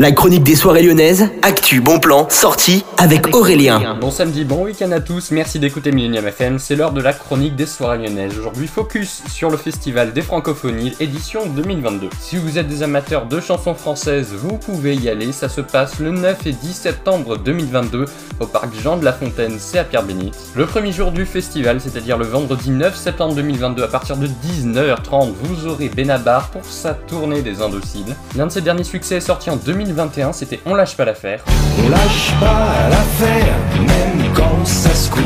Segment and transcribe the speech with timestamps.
[0.00, 3.98] La chronique des soirées lyonnaises, actu, bon plan, sortie avec Aurélien.
[4.00, 7.54] Bon samedi, bon week-end à tous, merci d'écouter Millennium FM, c'est l'heure de la chronique
[7.54, 8.38] des soirées lyonnaises.
[8.38, 12.08] Aujourd'hui, focus sur le festival des francophonies, édition 2022.
[12.18, 15.98] Si vous êtes des amateurs de chansons françaises, vous pouvez y aller, ça se passe
[15.98, 18.06] le 9 et 10 septembre 2022
[18.40, 20.34] au parc Jean de la Fontaine, c'est à Pierre-Bénite.
[20.54, 25.34] Le premier jour du festival, c'est-à-dire le vendredi 9 septembre 2022 à partir de 19h30,
[25.42, 28.16] vous aurez Benabar pour sa tournée des Indociles.
[28.34, 31.44] L'un de ses derniers succès est sorti en 2000 2021, c'était On lâche pas l'affaire.
[31.78, 35.22] On lâche pas l'affaire, même quand ça se coupe,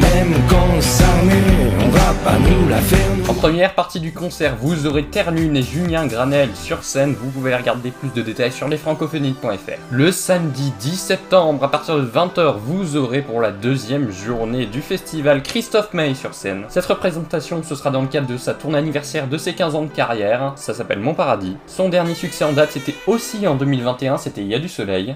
[0.00, 0.59] même quand
[3.28, 7.14] En première partie du concert, vous aurez Terlune et Julien Granel sur scène.
[7.14, 9.78] Vous pouvez regarder plus de détails sur lesfrancophoniques.fr.
[9.92, 14.82] Le samedi 10 septembre, à partir de 20h, vous aurez pour la deuxième journée du
[14.82, 16.64] festival Christophe May sur scène.
[16.68, 19.82] Cette représentation, ce sera dans le cadre de sa tournée anniversaire de ses 15 ans
[19.82, 20.54] de carrière.
[20.56, 21.56] Ça s'appelle Mon Paradis.
[21.68, 25.14] Son dernier succès en date, c'était aussi en 2021 c'était Il y a du soleil.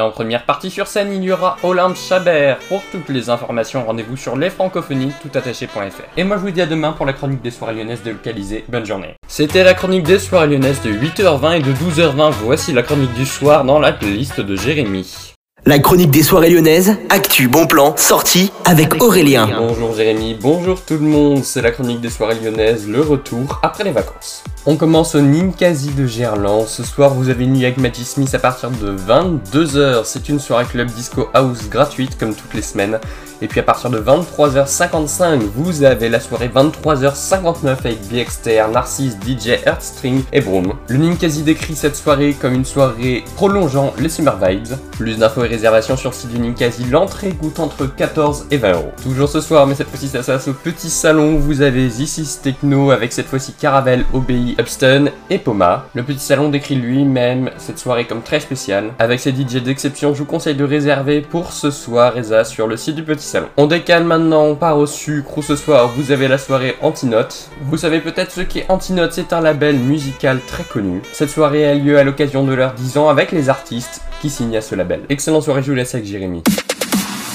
[0.00, 2.58] Et en première partie sur scène, il y aura Olympe Chabert.
[2.70, 6.04] Pour toutes les informations, rendez-vous sur lesfrancophonies toutattaché.fr.
[6.16, 8.64] Et moi je vous dis à demain pour la chronique des soirées lyonnaises de localiser.
[8.70, 9.14] Bonne journée.
[9.28, 12.32] C'était la chronique des soirées lyonnaises de 8h20 et de 12h20.
[12.42, 15.34] Voici la chronique du soir dans la playlist de Jérémy.
[15.66, 19.50] La chronique des soirées lyonnaises, actu, bon plan, sortie avec Aurélien.
[19.58, 23.84] Bonjour Jérémy, bonjour tout le monde, c'est la chronique des soirées lyonnaises, le retour après
[23.84, 24.42] les vacances.
[24.66, 26.66] On commence au Ninkasi de Gerland.
[26.66, 30.02] Ce soir, vous avez une nuit avec Matty Smith à partir de 22h.
[30.04, 33.00] C'est une soirée club disco house gratuite comme toutes les semaines.
[33.42, 39.58] Et puis à partir de 23h55, vous avez la soirée 23h59 avec BXTR, Narcisse, DJ,
[39.64, 40.74] Earthstring et Broom.
[40.88, 44.74] Le Ninkasi décrit cette soirée comme une soirée prolongeant les Summer Vibes.
[44.92, 48.72] Plus d'infos et réservations sur le site du Ninkasi, l'entrée coûte entre 14 et 20
[48.72, 48.92] euros.
[49.02, 52.40] Toujours ce soir, mais cette fois-ci ça se passe au petit salon, vous avez This
[52.42, 55.86] Techno avec cette fois-ci Caravelle, OBI, Upstone et Poma.
[55.94, 58.92] Le petit salon décrit lui-même cette soirée comme très spéciale.
[58.98, 62.76] Avec ses DJ d'exception, je vous conseille de réserver pour ce soir, Reza, sur le
[62.76, 66.38] site du petit on décale maintenant, on au sucre où ce soir vous avez la
[66.38, 67.48] soirée Antinote.
[67.62, 71.02] Vous savez peut-être ce qu'est Antinote, c'est un label musical très connu.
[71.12, 74.56] Cette soirée a lieu à l'occasion de leurs 10 ans avec les artistes qui signent
[74.56, 75.02] à ce label.
[75.08, 76.42] Excellente soirée, je vous laisse avec Jérémy.